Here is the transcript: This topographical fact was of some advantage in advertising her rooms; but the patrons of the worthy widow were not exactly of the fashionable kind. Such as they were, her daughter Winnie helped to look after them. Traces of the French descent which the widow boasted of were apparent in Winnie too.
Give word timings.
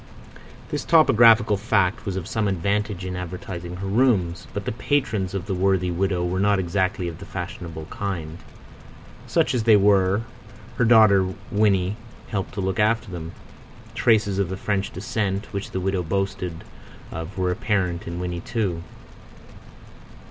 This 0.71 0.83
topographical 0.83 1.57
fact 1.57 2.07
was 2.07 2.15
of 2.15 2.25
some 2.27 2.47
advantage 2.47 3.05
in 3.05 3.15
advertising 3.15 3.75
her 3.75 3.85
rooms; 3.85 4.47
but 4.51 4.65
the 4.65 4.71
patrons 4.71 5.35
of 5.35 5.45
the 5.45 5.53
worthy 5.53 5.91
widow 5.91 6.25
were 6.25 6.39
not 6.39 6.57
exactly 6.57 7.07
of 7.07 7.19
the 7.19 7.25
fashionable 7.25 7.85
kind. 7.91 8.39
Such 9.27 9.53
as 9.53 9.61
they 9.61 9.75
were, 9.75 10.21
her 10.77 10.85
daughter 10.85 11.35
Winnie 11.51 11.97
helped 12.29 12.55
to 12.55 12.61
look 12.61 12.79
after 12.79 13.11
them. 13.11 13.33
Traces 13.93 14.39
of 14.39 14.49
the 14.49 14.57
French 14.57 14.89
descent 14.89 15.53
which 15.53 15.69
the 15.69 15.79
widow 15.79 16.01
boasted 16.01 16.63
of 17.11 17.37
were 17.37 17.51
apparent 17.51 18.07
in 18.07 18.19
Winnie 18.19 18.39
too. 18.41 18.81